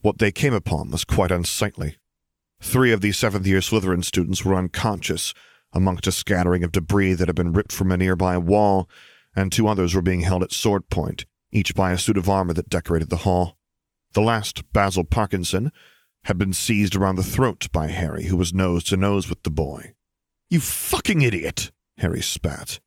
[0.00, 1.98] What they came upon was quite unsightly.
[2.64, 5.32] Three of the seventh year Slytherin students were unconscious
[5.72, 8.88] amongst a scattering of debris that had been ripped from a nearby wall,
[9.36, 12.52] and two others were being held at sword point, each by a suit of armor
[12.54, 13.58] that decorated the hall.
[14.14, 15.70] The last, Basil Parkinson,
[16.24, 19.50] had been seized around the throat by Harry, who was nose to nose with the
[19.50, 19.94] boy.
[20.50, 22.80] You fucking idiot, Harry spat.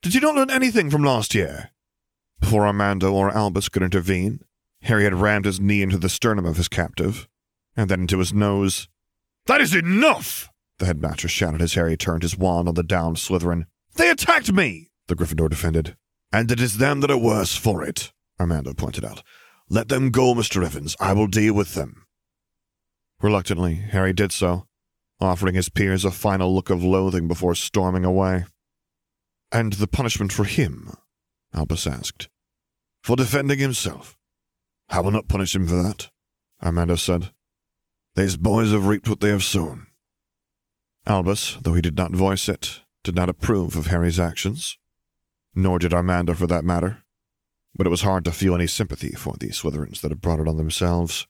[0.00, 1.70] Did you not learn anything from last year?
[2.40, 4.40] Before Armando or Albus could intervene,
[4.82, 7.28] Harry had rammed his knee into the sternum of his captive,
[7.76, 8.88] and then into his nose.
[9.48, 10.50] That is enough!
[10.78, 13.64] The headmaster shouted as Harry turned his wand on the downed Slytherin.
[13.94, 14.90] They attacked me!
[15.06, 15.96] The Gryffindor defended.
[16.30, 19.22] And it is them that are worse for it, Armando pointed out.
[19.70, 20.62] Let them go, Mr.
[20.62, 20.96] Evans.
[21.00, 22.04] I will deal with them.
[23.22, 24.66] Reluctantly, Harry did so,
[25.18, 28.44] offering his peers a final look of loathing before storming away.
[29.50, 30.90] And the punishment for him?
[31.54, 32.28] Albus asked.
[33.02, 34.18] For defending himself.
[34.90, 36.10] I will not punish him for that,
[36.62, 37.30] Armando said.
[38.14, 39.86] These boys have reaped what they have sown.
[41.06, 44.76] Albus, though he did not voice it, did not approve of Harry's actions.
[45.54, 47.04] Nor did Armando, for that matter
[47.78, 50.48] but it was hard to feel any sympathy for the Slytherins that had brought it
[50.48, 51.26] on themselves.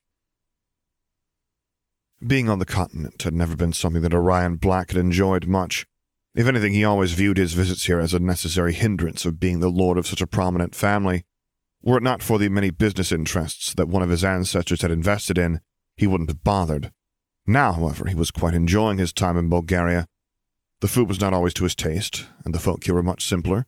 [2.27, 5.87] Being on the continent had never been something that Orion Black had enjoyed much.
[6.35, 9.71] If anything, he always viewed his visits here as a necessary hindrance of being the
[9.71, 11.25] lord of such a prominent family.
[11.83, 15.39] Were it not for the many business interests that one of his ancestors had invested
[15.39, 15.61] in,
[15.99, 16.93] he wouldn't have bothered.
[17.47, 20.07] Now, however, he was quite enjoying his time in Bulgaria.
[20.81, 23.67] The food was not always to his taste, and the folk here were much simpler,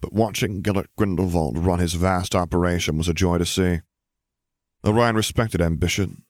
[0.00, 3.80] but watching Gellert Grindelwald run his vast operation was a joy to see.
[4.84, 6.24] Orion respected ambition,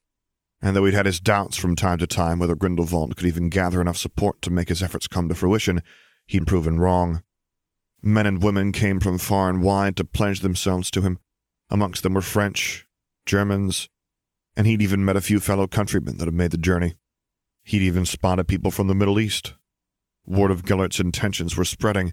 [0.60, 3.80] and though he'd had his doubts from time to time whether Grindelwald could even gather
[3.80, 5.82] enough support to make his efforts come to fruition,
[6.26, 7.22] he'd proven wrong.
[8.00, 11.18] Men and women came from far and wide to pledge themselves to him.
[11.68, 12.86] Amongst them were French,
[13.26, 13.88] Germans,
[14.56, 16.94] and he'd even met a few fellow countrymen that had made the journey.
[17.62, 19.54] He'd even spotted people from the Middle East.
[20.26, 22.12] Word of Gellert's intentions were spreading,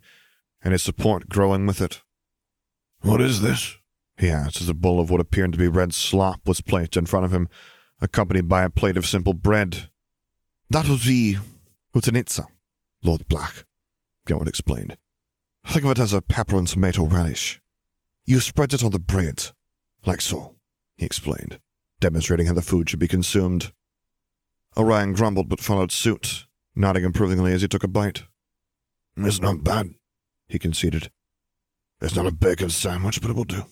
[0.61, 2.01] and his support growing with it.
[3.01, 3.77] What is this?
[4.17, 7.05] he asked as a bowl of what appeared to be red slop was placed in
[7.05, 7.47] front of him,
[8.01, 9.89] accompanied by a plate of simple bread.
[10.69, 11.37] That was the
[11.95, 12.45] lutenitsa,
[13.01, 13.65] Lord Black,
[14.27, 14.97] Gellert explained.
[15.65, 17.61] Think of it as a pepper and tomato relish.
[18.25, 19.51] You spread it on the bread,
[20.05, 20.55] like so,
[20.97, 21.59] he explained,
[21.99, 23.71] demonstrating how the food should be consumed.
[24.77, 28.23] Orion grumbled but followed suit, nodding approvingly as he took a bite.
[29.17, 29.95] It's not bad,
[30.47, 31.11] he conceded.
[32.01, 33.63] It's not a bacon sandwich, but it will do.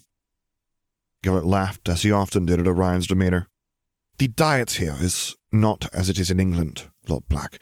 [1.23, 3.47] Gellert laughed, as he often did at Orion's demeanor.
[4.17, 7.59] The diet here is not as it is in England, Lord Black.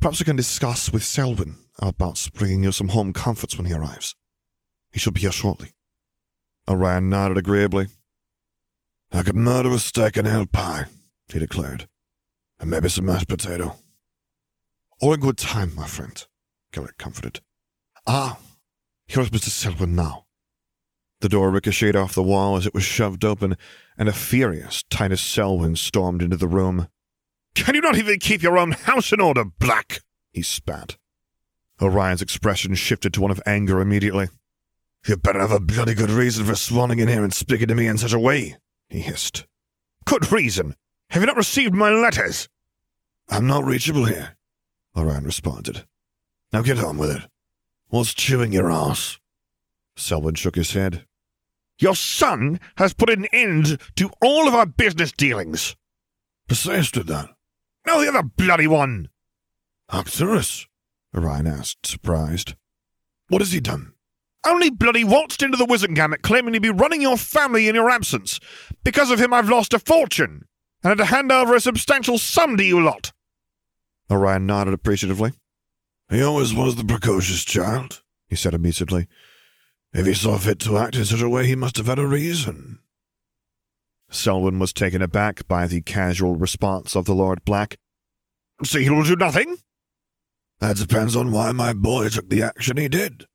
[0.00, 4.14] Perhaps we can discuss with Selwyn about bringing you some home comforts when he arrives.
[4.92, 5.72] He should be here shortly.
[6.68, 7.88] Orion nodded agreeably.
[9.12, 10.86] I could murder a steak and ale pie,
[11.32, 11.88] he declared.
[12.60, 13.76] And maybe some mashed potato.
[15.00, 16.26] All in good time, my friend,
[16.72, 17.40] Gellert comforted.
[18.06, 18.38] Ah,
[19.06, 19.48] here's Mr.
[19.48, 20.26] Selwyn now.
[21.20, 23.56] The door ricocheted off the wall as it was shoved open,
[23.96, 26.88] and a furious Titus Selwyn stormed into the room.
[27.54, 30.00] Can you not even keep your own house in order, Black?
[30.32, 30.96] he spat.
[31.80, 34.28] Orion's expression shifted to one of anger immediately.
[35.06, 37.86] You better have a bloody good reason for swanning in here and speaking to me
[37.86, 38.56] in such a way,
[38.88, 39.46] he hissed.
[40.04, 40.74] Good reason?
[41.10, 42.48] Have you not received my letters?
[43.28, 44.36] I'm not reachable here,
[44.96, 45.86] Orion responded.
[46.52, 47.22] Now get on with it.
[47.88, 49.18] What's chewing your ass?
[49.96, 51.06] Selwyn shook his head.
[51.78, 55.76] Your son has put an end to all of our business dealings.
[56.48, 56.56] Did
[57.08, 57.28] that.
[57.86, 59.08] No, the other bloody one.
[59.90, 60.66] Arcturus?
[61.14, 62.54] Orion asked, surprised.
[63.28, 63.92] What has he done?
[64.46, 68.38] Only bloody waltzed into the Wizengamot claiming to be running your family in your absence.
[68.84, 70.46] Because of him, I've lost a fortune
[70.82, 73.12] and had to hand over a substantial sum to you lot.
[74.10, 75.32] Orion nodded appreciatively.
[76.08, 79.06] He always was the precocious child, he said amusedly.
[79.92, 82.06] If he saw fit to act in such a way, he must have had a
[82.06, 82.78] reason.
[84.10, 87.78] Selwyn was taken aback by the casual response of the Lord Black.
[88.64, 89.58] So he will do nothing?
[90.60, 93.26] That depends on why my boy took the action he did.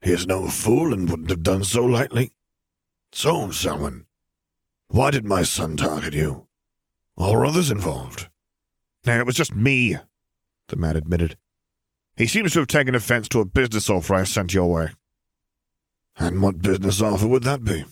[0.00, 2.32] He is no fool and wouldn't have done so lightly.
[3.12, 4.06] So, Selwyn,
[4.88, 6.46] why did my son target you?
[7.16, 8.28] Or others involved?
[9.04, 9.96] No, it was just me,
[10.68, 11.36] the man admitted.
[12.16, 14.88] He seems to have taken offense to a business offer I sent your way.
[16.16, 17.84] And what business offer would that be?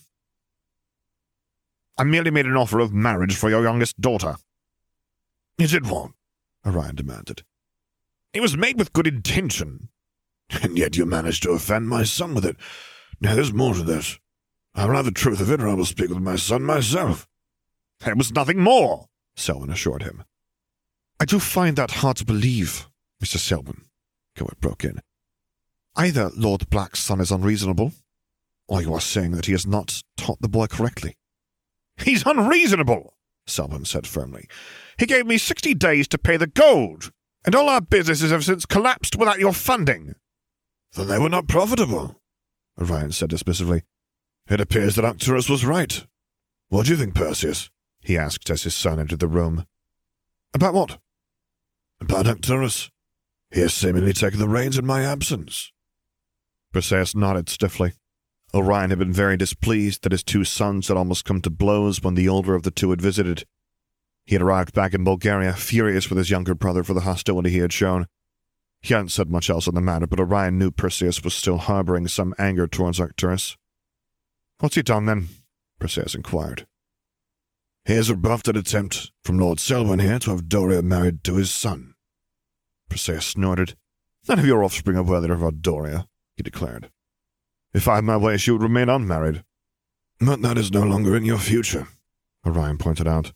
[1.99, 4.37] I merely made an offer of marriage for your youngest daughter.
[5.59, 6.11] Is it what?
[6.66, 7.42] Orion demanded.
[8.35, 9.88] It was made with good intention.
[10.63, 12.57] And yet you managed to offend my son with it.
[13.21, 14.19] Now there's more to this.
[14.75, 17.27] I will have the truth of it, or I will speak with my son myself.
[18.01, 20.25] There was nothing more, Selwyn assured him.
[21.19, 22.89] I do find that hard to believe,
[23.23, 23.39] Mr.
[23.39, 23.87] Selwyn,
[24.37, 25.01] Gellert broke in.
[25.97, 27.93] Either Lord Black's son is unreasonable,
[28.69, 31.17] or you are saying that he has not taught the boy correctly.
[31.97, 33.15] He's unreasonable,
[33.47, 34.47] Selwyn said firmly.
[34.99, 37.13] He gave me sixty days to pay the gold,
[37.47, 40.17] and all our businesses have since collapsed without your funding.
[40.97, 42.23] Then they were not profitable,
[42.81, 43.83] Orion said dismissively.
[44.49, 46.07] It appears that Arcturus was right.
[46.69, 47.69] What do you think, Perseus?
[48.01, 49.67] he asked as his son entered the room.
[50.55, 50.99] About what?
[52.01, 52.91] About Arcturus.
[53.51, 55.71] He has seemingly taken the reins in my absence.
[56.73, 57.93] Perseus nodded stiffly.
[58.55, 62.15] Orion had been very displeased that his two sons had almost come to blows when
[62.15, 63.45] the older of the two had visited.
[64.25, 67.59] He had arrived back in Bulgaria, furious with his younger brother for the hostility he
[67.59, 68.07] had shown.
[68.87, 72.07] He hadn't said much else on the matter, but Orion knew Perseus was still harboring
[72.07, 73.57] some anger towards Arcturus.
[74.61, 75.27] What's he done then?
[75.81, 76.68] Perseus inquired.
[77.85, 81.51] He has rebuffed an attempt from Lord Selwyn here to have Dorea married to his
[81.51, 81.94] son.
[82.88, 83.77] Perseus snorted.
[84.29, 86.92] None of your offspring are worthy of our Dorea, he declared.
[87.75, 89.42] If I had my way, she would remain unmarried.
[90.20, 91.88] But that is no longer in your future,
[92.46, 93.33] Orion pointed out.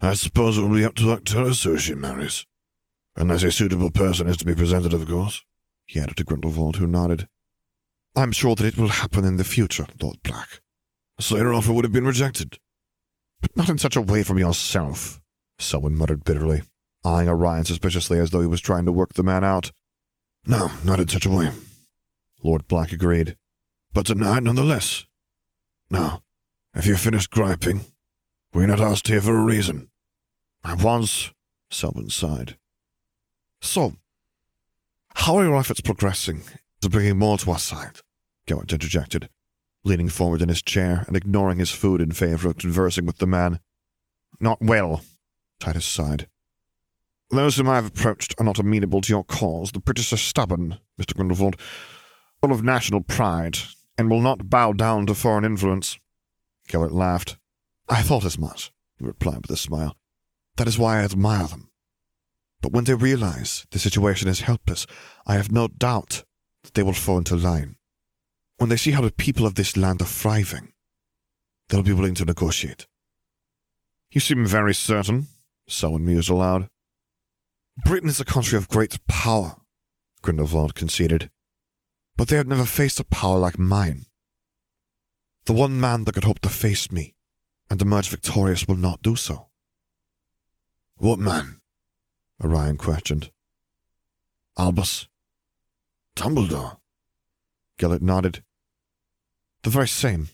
[0.00, 2.46] I suppose it will be up to Arcturus who she marries.
[3.16, 5.42] Unless a suitable person is to be presented, of course,
[5.86, 7.28] he added to Grindelwald, who nodded.
[8.14, 10.60] I'm sure that it will happen in the future, Lord Black.
[11.18, 12.58] So your offer would have been rejected.
[13.40, 15.20] But not in such a way from yourself,
[15.58, 16.62] Selwyn muttered bitterly,
[17.04, 19.72] eyeing Orion suspiciously as though he was trying to work the man out.
[20.46, 21.50] No, not in such a way.
[22.42, 23.36] Lord Black agreed.
[23.92, 25.06] But tonight, nonetheless.
[25.90, 26.22] Now,
[26.74, 27.80] if you've finished griping,
[28.52, 29.88] we're not asked here for a reason.
[30.62, 31.32] I was,
[31.70, 32.56] Selwyn sighed.
[33.66, 33.96] So,
[35.16, 36.42] how are your efforts progressing
[36.80, 37.98] to bringing more to our side?
[38.46, 39.28] Gellert interjected,
[39.84, 43.26] leaning forward in his chair and ignoring his food in favor of conversing with the
[43.26, 43.58] man.
[44.38, 45.02] Not well,
[45.58, 46.28] Titus sighed.
[47.30, 49.72] Those whom I have approached are not amenable to your cause.
[49.72, 51.16] The British are stubborn, Mr.
[51.16, 51.60] Grindelwald,
[52.40, 53.58] full of national pride,
[53.98, 55.98] and will not bow down to foreign influence.
[56.68, 57.36] Gellert laughed.
[57.88, 59.96] I thought as much, he replied with a smile.
[60.56, 61.68] That is why I admire them.
[62.60, 64.86] But when they realize the situation is helpless,
[65.26, 66.24] I have no doubt
[66.64, 67.76] that they will fall into line.
[68.58, 70.72] When they see how the people of this land are thriving,
[71.68, 72.86] they'll be willing to negotiate.
[74.10, 75.28] You seem very certain,
[75.68, 76.68] Selwyn mused aloud.
[77.84, 79.56] Britain is a country of great power,
[80.22, 81.30] Grindelwald conceded.
[82.16, 84.06] But they have never faced a power like mine.
[85.44, 87.14] The one man that could hope to face me
[87.68, 89.48] and emerge victorious will not do so.
[90.96, 91.60] What man?
[92.42, 93.30] Orion questioned.
[94.58, 95.08] Albus.
[96.14, 96.78] Dumbledore.
[97.78, 98.42] Gellert nodded.
[99.62, 100.28] The very same.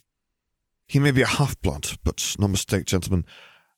[0.87, 3.25] He may be a half-blood, but no mistake, gentlemen.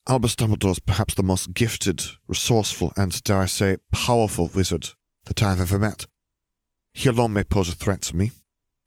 [0.08, 4.90] Albus Dumbledore is perhaps the most gifted, resourceful, and, dare I say, powerful wizard
[5.24, 6.06] that I have ever met.
[6.92, 8.32] He alone may pose a threat to me.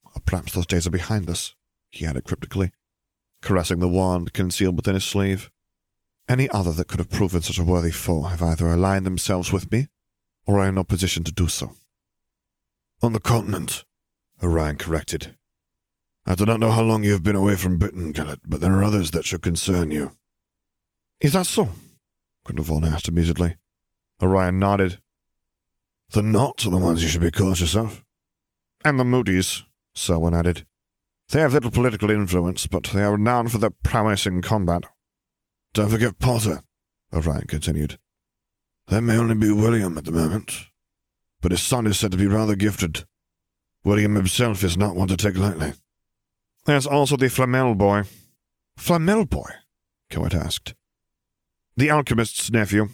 [0.03, 1.55] Or perhaps those days are behind us,
[1.89, 2.71] he added cryptically,
[3.41, 5.49] caressing the wand concealed within his sleeve.
[6.29, 9.71] Any other that could have proven such a worthy foe have either aligned themselves with
[9.71, 9.87] me,
[10.45, 11.71] or are in no position to do so.
[13.01, 13.85] On the continent,
[14.43, 15.35] Orion corrected.
[16.25, 18.73] I do not know how long you have been away from Britain, Gellert, but there
[18.73, 20.11] are others that should concern you.
[21.21, 21.69] Is that so?
[22.43, 23.55] Grindelwald asked amusedly.
[24.21, 24.99] Orion nodded.
[26.11, 28.03] The Nott are the ones you should be cautious of.
[28.83, 29.63] And the Moody's,
[29.95, 30.65] Selwyn added.
[31.29, 34.83] They have little political influence, but they are renowned for their prowess in combat.
[35.77, 36.63] Don't forget Potter,
[37.13, 37.99] Orion continued.
[38.87, 40.69] There may only be William at the moment,
[41.39, 43.05] but his son is said to be rather gifted.
[43.83, 45.73] William himself is not one to take lightly.
[46.65, 48.05] There's also the Flamel boy.
[48.75, 49.51] Flamel boy?
[50.09, 50.73] Coet asked.
[51.75, 52.89] The alchemist's nephew,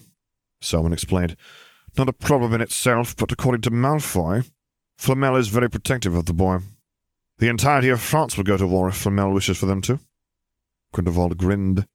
[0.59, 1.37] Selwyn explained.
[1.97, 4.51] Not a problem in itself, but according to Malfoy,
[4.97, 6.59] Flamel is very protective of the boy.
[7.37, 10.01] The entirety of France will go to war if Flamel wishes for them to.
[10.91, 11.87] Grindelwald grinned.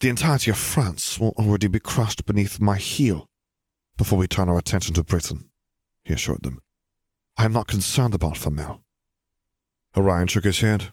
[0.00, 3.28] The entirety of France will already be crushed beneath my heel
[3.96, 5.50] before we turn our attention to Britain,
[6.04, 6.60] he assured them.
[7.36, 8.82] I am not concerned about Flamel.
[9.96, 10.92] Orion shook his head.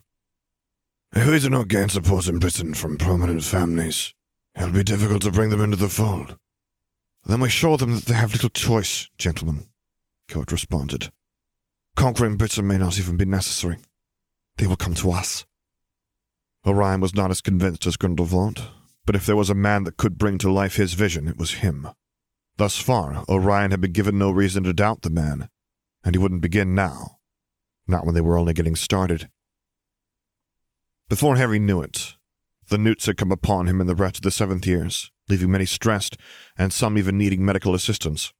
[1.15, 4.15] If we do not gain support in Britain from prominent families,
[4.55, 6.37] it'll be difficult to bring them into the fold.
[7.25, 9.67] Then we show them that they have little choice, gentlemen,
[10.27, 11.11] Coet responded.
[11.95, 13.77] Conquering Britain may not even be necessary.
[14.57, 15.45] They will come to us.
[16.65, 18.67] Orion was not as convinced as Grindelwald,
[19.05, 21.55] but if there was a man that could bring to life his vision, it was
[21.55, 21.87] him.
[22.57, 25.49] Thus far, Orion had been given no reason to doubt the man,
[26.03, 27.17] and he wouldn't begin now.
[27.87, 29.29] Not when they were only getting started.
[31.07, 32.15] Before Harry knew it,
[32.69, 35.65] the newts had come upon him in the rest of the seventh years, leaving many
[35.65, 36.17] stressed,
[36.57, 38.33] and some even needing medical assistance.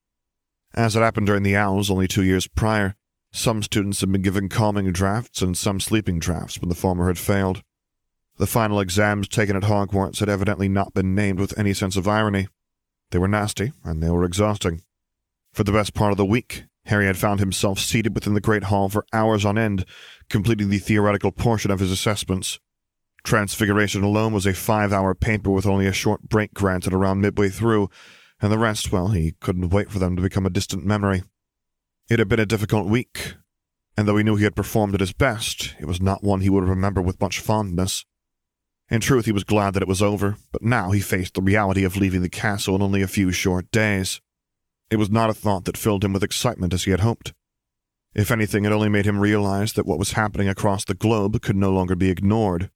[0.73, 2.95] As had happened during the Owls only two years prior,
[3.31, 7.19] some students had been given calming drafts and some sleeping drafts when the former had
[7.19, 7.61] failed.
[8.37, 12.07] The final exams taken at Hogwarts had evidently not been named with any sense of
[12.07, 12.49] irony.
[13.11, 14.81] They were nasty, and they were exhausting.
[15.53, 18.65] For the best part of the week, Harry had found himself seated within the Great
[18.65, 19.85] Hall for hours on end,
[20.29, 22.59] completing the theoretical portion of his assessments.
[23.23, 27.49] Transfiguration alone was a five hour paper with only a short break granted around midway
[27.49, 27.89] through,
[28.41, 31.23] and the rest, well, he couldn't wait for them to become a distant memory.
[32.09, 33.35] It had been a difficult week,
[33.97, 36.49] and though he knew he had performed at his best, it was not one he
[36.49, 38.05] would remember with much fondness.
[38.89, 41.83] In truth, he was glad that it was over, but now he faced the reality
[41.83, 44.21] of leaving the castle in only a few short days.
[44.91, 47.33] It was not a thought that filled him with excitement as he had hoped.
[48.13, 51.55] If anything, it only made him realize that what was happening across the globe could
[51.55, 52.69] no longer be ignored.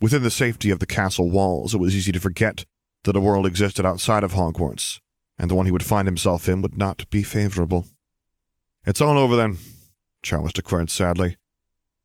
[0.00, 2.64] Within the safety of the castle walls, it was easy to forget
[3.04, 5.00] that a world existed outside of Hogwarts,
[5.38, 7.86] and the one he would find himself in would not be favorable.
[8.86, 9.58] It's all over then,
[10.22, 11.36] Charles declared sadly.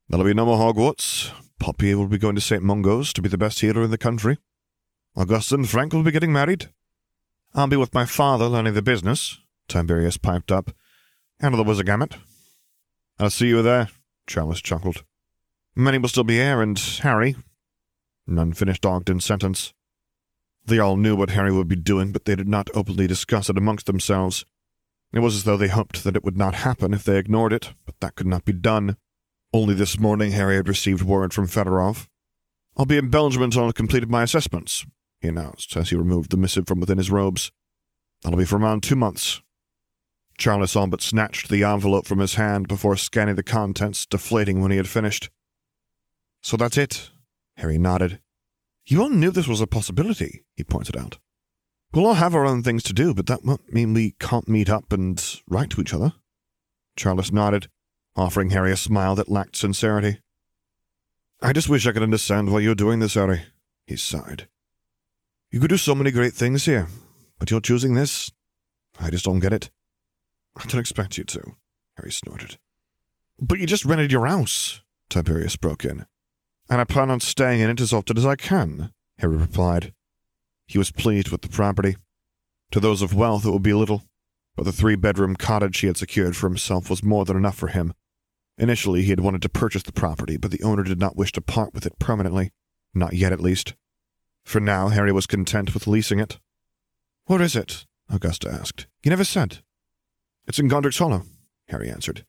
[0.09, 1.31] There'll be no more Hogwarts.
[1.59, 2.63] Poppy will be going to St.
[2.63, 4.37] Mungo's to be the best healer in the country.
[5.15, 6.69] Augustus and Frank will be getting married.
[7.53, 10.71] I'll be with my father learning the business, Tiberius piped up,
[11.39, 12.17] and the gamut.
[13.17, 13.89] I'll see you there,
[14.27, 15.03] Charles chuckled.
[15.75, 17.35] Minnie will still be here, and Harry.
[18.27, 19.73] None finished Ogden's sentence.
[20.65, 23.57] They all knew what Harry would be doing, but they did not openly discuss it
[23.57, 24.45] amongst themselves.
[25.13, 27.73] It was as though they hoped that it would not happen if they ignored it,
[27.85, 28.97] but that could not be done.
[29.55, 32.09] Only this morning Harry had received word from Fedorov.
[32.75, 34.85] I'll be in Belgium until I've completed my assessments,
[35.21, 37.53] he announced as he removed the missive from within his robes.
[38.21, 39.41] That'll be for around two months.
[40.37, 44.71] Charles all but snatched the envelope from his hand before scanning the contents, deflating when
[44.71, 45.29] he had finished.
[46.41, 47.11] So that's it,
[47.55, 48.19] Harry nodded.
[48.85, 51.17] You all knew this was a possibility, he pointed out.
[51.93, 54.69] We'll all have our own things to do, but that won't mean we can't meet
[54.69, 56.11] up and write to each other.
[56.97, 57.69] Charles nodded,
[58.15, 60.19] offering Harry a smile that lacked sincerity.
[61.41, 63.43] I just wish I could understand why you're doing this, Harry,
[63.85, 64.47] he sighed.
[65.51, 66.87] You could do so many great things here,
[67.39, 68.31] but you're choosing this?
[68.99, 69.69] I just don't get it.
[70.57, 71.55] I don't expect you to,
[71.97, 72.57] Harry snorted.
[73.39, 76.05] But you just rented your house, Tiberius broke in.
[76.69, 79.93] And I plan on staying in it as often as I can, Harry replied.
[80.67, 81.97] He was pleased with the property.
[82.71, 84.03] To those of wealth, it would be little,
[84.55, 87.67] but the three bedroom cottage he had secured for himself was more than enough for
[87.67, 87.93] him.
[88.57, 91.41] Initially, he had wanted to purchase the property, but the owner did not wish to
[91.41, 92.51] part with it permanently.
[92.93, 93.75] Not yet, at least.
[94.43, 96.39] For now, Harry was content with leasing it.
[97.25, 97.85] Where is it?
[98.09, 98.87] Augusta asked.
[99.03, 99.59] You never said.
[100.47, 101.23] It's in Godric's Hollow,
[101.69, 102.25] Harry answered,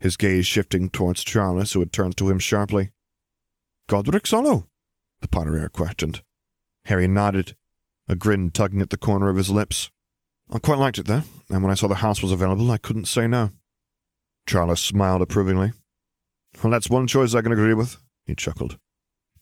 [0.00, 2.90] his gaze shifting towards Charles, who had turned to him sharply.
[3.86, 4.68] Godric's Hollow?
[5.20, 6.22] the Potter heir questioned.
[6.86, 7.56] Harry nodded,
[8.08, 9.90] a grin tugging at the corner of his lips.
[10.50, 13.06] I quite liked it there, and when I saw the house was available, I couldn't
[13.06, 13.50] say no.
[14.48, 15.72] Charles smiled approvingly.
[16.62, 18.78] Well, that's one choice I can agree with, he chuckled.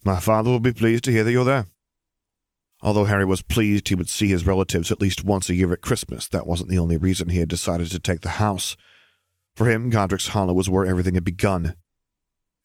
[0.05, 1.67] My father will be pleased to hear that you're there.
[2.83, 5.81] Although Harry was pleased he would see his relatives at least once a year at
[5.81, 8.77] Christmas, that wasn't the only reason he had decided to take the house.
[9.55, 11.77] For him, Godric's Hollow was where everything had begun.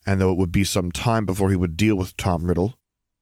[0.06, 2.74] And though it would be some time before he would deal with Tom Riddle,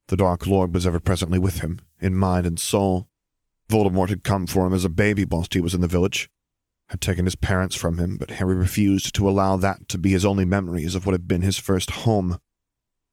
[0.08, 3.10] the Dark Lord was ever presently with him, in mind and soul.
[3.70, 6.30] Voldemort had come for him as a baby whilst he was in the village.
[6.90, 10.26] Had taken his parents from him, but Harry refused to allow that to be his
[10.26, 12.40] only memories of what had been his first home.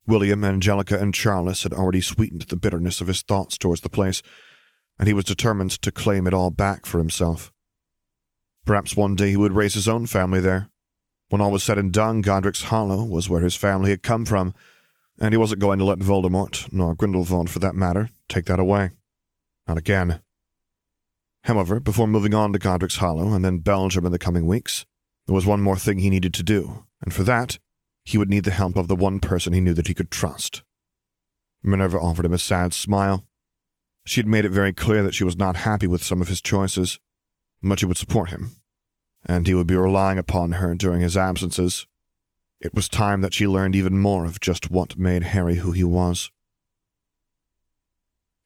[0.07, 4.23] William, Angelica, and Charles had already sweetened the bitterness of his thoughts towards the place,
[4.99, 7.53] and he was determined to claim it all back for himself.
[8.65, 10.71] Perhaps one day he would raise his own family there.
[11.29, 14.55] When all was said and done, Godric's Hollow was where his family had come from,
[15.19, 18.91] and he wasn't going to let Voldemort, nor Grindelwald for that matter, take that away.
[19.67, 20.21] Not again.
[21.47, 24.85] However, before moving on to Godric's Hollow and then Belgium in the coming weeks,
[25.27, 27.61] there was one more thing he needed to do, and for that,
[28.05, 30.65] he would need the help of the one person he knew that he could trust.
[31.63, 33.25] Minerva offered him a sad smile.
[34.05, 36.41] She had made it very clear that she was not happy with some of his
[36.41, 36.99] choices,
[37.63, 38.57] but she would support him,
[39.25, 41.87] and he would be relying upon her during his absences.
[42.61, 45.85] It was time that she learned even more of just what made Harry who he
[45.85, 46.33] was.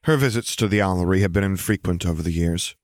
[0.05, 2.77] Her visits to the Owlery had been infrequent over the years.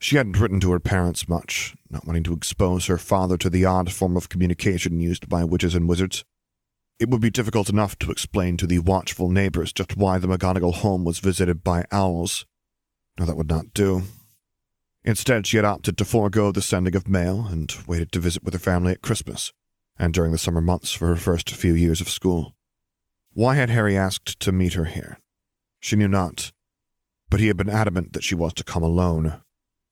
[0.00, 3.64] She hadn't written to her parents much, not wanting to expose her father to the
[3.64, 6.24] odd form of communication used by witches and wizards.
[7.00, 10.74] It would be difficult enough to explain to the watchful neighbors just why the McGonagall
[10.74, 12.46] home was visited by owls.
[13.18, 14.02] No, that would not do.
[15.04, 18.54] Instead, she had opted to forego the sending of mail and waited to visit with
[18.54, 19.52] her family at Christmas
[19.98, 22.54] and during the summer months for her first few years of school.
[23.32, 25.18] Why had Harry asked to meet her here?
[25.80, 26.52] She knew not,
[27.30, 29.40] but he had been adamant that she was to come alone.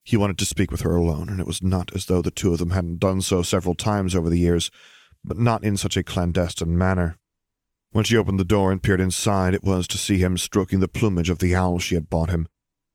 [0.07, 2.53] He wanted to speak with her alone, and it was not as though the two
[2.53, 4.71] of them hadn't done so several times over the years,
[5.25, 7.19] but not in such a clandestine manner.
[7.91, 10.87] When she opened the door and peered inside, it was to see him stroking the
[10.87, 12.47] plumage of the owl she had bought him,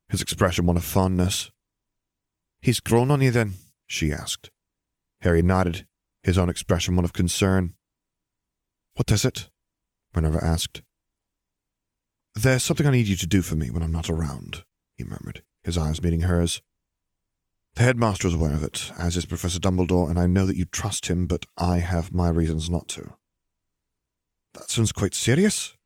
[0.08, 1.52] his expression one of fondness.
[2.62, 3.56] He's grown on you, then?
[3.88, 4.50] she asked.
[5.20, 5.86] Harry nodded,
[6.24, 7.74] his own expression one of concern.
[8.94, 9.50] What is it?
[10.16, 10.82] Minerva asked.
[12.36, 14.64] There's something I need you to do for me when I'm not around,
[14.96, 16.62] he murmured, his eyes meeting hers.
[17.76, 20.66] The headmaster is aware of it, as is Professor Dumbledore, and I know that you
[20.66, 23.14] trust him, but I have my reasons not to.
[24.54, 25.78] That sounds quite serious,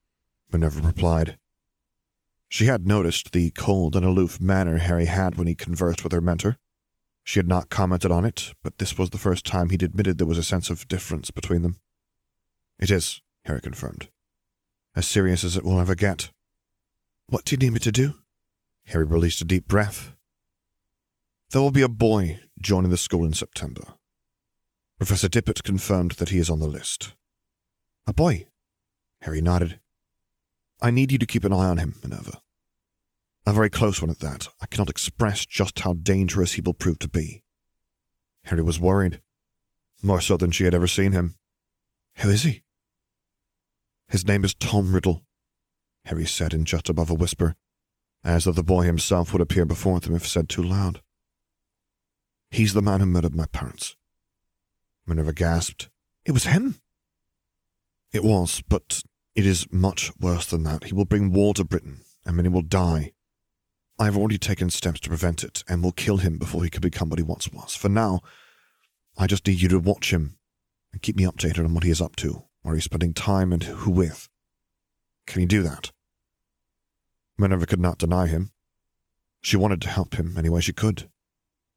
[0.51, 1.37] Minerva replied.
[2.49, 6.21] She had noticed the cold and aloof manner Harry had when he conversed with her
[6.21, 6.57] mentor.
[7.23, 10.27] She had not commented on it, but this was the first time he'd admitted there
[10.27, 11.79] was a sense of difference between them.
[12.79, 14.09] It is, Harry confirmed.
[14.95, 16.31] As serious as it will ever get.
[17.27, 18.15] What do you need me to do?
[18.85, 20.14] Harry released a deep breath.
[21.51, 23.83] There will be a boy joining the school in September.
[24.97, 27.13] Professor Dippet confirmed that he is on the list.
[28.07, 28.47] A boy?
[29.21, 29.79] Harry nodded.
[30.81, 32.41] I need you to keep an eye on him, Minerva.
[33.45, 34.47] A very close one at that.
[34.61, 37.43] I cannot express just how dangerous he will prove to be.
[38.45, 39.21] Harry was worried,
[40.01, 41.35] more so than she had ever seen him.
[42.17, 42.63] Who is he?
[44.07, 45.23] His name is Tom Riddle,
[46.05, 47.55] Harry said in just above a whisper,
[48.23, 51.01] as though the boy himself would appear before them if said too loud.
[52.49, 53.95] He's the man who murdered my parents.
[55.05, 55.89] Minerva gasped.
[56.25, 56.75] It was him?
[58.11, 59.03] It was, but
[59.35, 60.85] it is much worse than that.
[60.85, 63.11] He will bring war to Britain, and many will die.
[63.99, 66.81] I have already taken steps to prevent it, and will kill him before he can
[66.81, 67.75] become what he once was.
[67.75, 68.21] For now,
[69.17, 70.37] I just need you to watch him
[70.91, 73.63] and keep me updated on what he is up to, where he's spending time, and
[73.63, 74.29] who with.
[75.27, 75.91] Can you do that?
[77.37, 78.51] Minerva could not deny him.
[79.41, 81.09] She wanted to help him any way she could.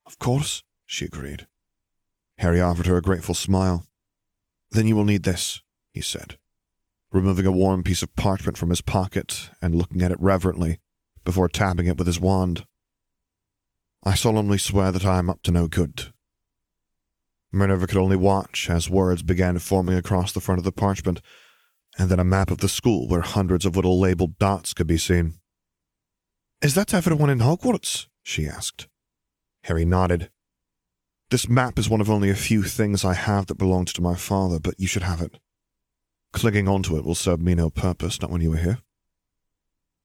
[0.09, 1.47] Of course, she agreed.
[2.39, 3.85] Harry offered her a grateful smile.
[4.71, 5.61] Then you will need this,
[5.93, 6.39] he said,
[7.13, 10.81] removing a warm piece of parchment from his pocket and looking at it reverently
[11.27, 12.65] before tapping it with his wand.
[14.03, 16.15] I solemnly swear that I am up to no good.
[17.53, 21.21] Minerva could only watch as words began forming across the front of the parchment,
[21.99, 24.97] and then a map of the school where hundreds of little labeled dots could be
[24.97, 25.35] seen.
[26.63, 28.07] Is that everyone in Hogwarts?
[28.23, 28.89] she asked.
[29.69, 30.31] Harry nodded.
[31.31, 34.14] This map is one of only a few things I have that belonged to my
[34.14, 35.39] father, but you should have it.
[36.33, 38.79] Clinging onto it will serve me no purpose, not when you are here.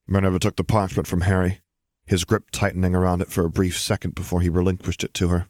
[0.06, 1.62] Minerva took the parchment from Harry,
[2.06, 5.48] his grip tightening around it for a brief second before he relinquished it to her.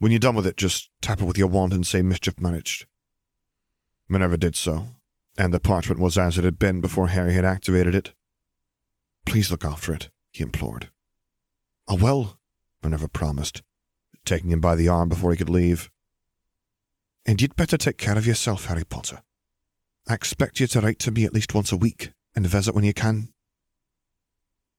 [0.00, 2.86] When you're done with it, just tap it with your wand and say mischief managed.
[4.08, 4.88] Minerva did so,
[5.38, 8.12] and the parchment was as it had been before Harry had activated it.
[9.24, 10.90] Please look after it, he implored.
[11.86, 12.38] Oh, I will,
[12.82, 13.62] Minerva promised,
[14.24, 15.90] taking him by the arm before he could leave.
[17.26, 19.22] And you'd better take care of yourself, Harry Potter.
[20.08, 22.84] I expect you to write to me at least once a week and visit when
[22.84, 23.28] you can.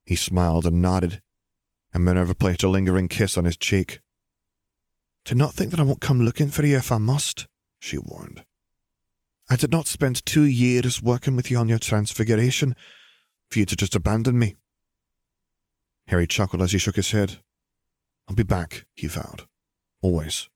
[0.04, 1.20] He smiled and nodded,
[1.92, 4.00] and Minerva placed a lingering kiss on his cheek.
[5.24, 7.48] Do not think that I won't come looking for you if I must,
[7.80, 8.44] she warned.
[9.50, 12.76] I did not spend two years working with you on your transfiguration
[13.50, 14.56] for you to just abandon me.
[16.08, 17.38] Harry chuckled as he shook his head.
[18.28, 19.46] I'll be back, he vowed.
[20.02, 20.48] Always.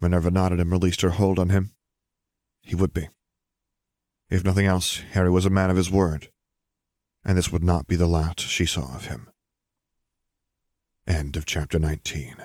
[0.00, 1.72] Minerva nodded and released her hold on him.
[2.60, 3.08] He would be.
[4.30, 6.30] If nothing else, Harry was a man of his word,
[7.24, 9.28] and this would not be the last she saw of him.
[11.06, 12.36] End of chapter 19.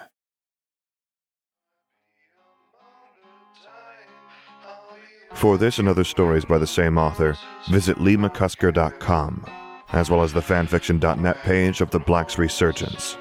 [5.33, 7.37] For this and other stories by the same author,
[7.69, 9.45] visit leemccusker.com,
[9.93, 13.17] as well as the fanfiction.net page of The Black's Resurgence.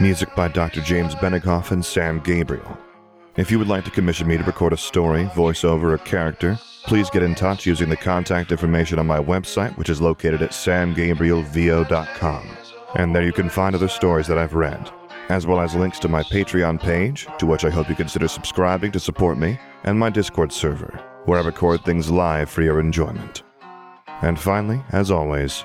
[0.00, 0.80] Music by Dr.
[0.80, 2.78] James Benekoff and Sam Gabriel.
[3.36, 7.10] If you would like to commission me to record a story, voiceover, or character, please
[7.10, 12.48] get in touch using the contact information on my website, which is located at samgabrielvo.com.
[12.96, 14.90] And there you can find other stories that I've read,
[15.28, 18.92] as well as links to my Patreon page, to which I hope you consider subscribing
[18.92, 23.42] to support me, and my Discord server, where I record things live for your enjoyment.
[24.22, 25.64] And finally, as always,